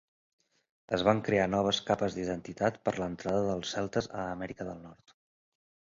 Es 0.97 1.01
van 1.07 1.19
crear 1.27 1.43
noves 1.55 1.81
capes 1.89 2.17
d'identitat 2.19 2.81
per 2.89 2.95
l'entrada 3.03 3.45
dels 3.51 3.77
celtes 3.77 4.09
a 4.23 4.29
Amèrica 4.37 4.71
del 4.71 4.85
Nord. 4.87 5.15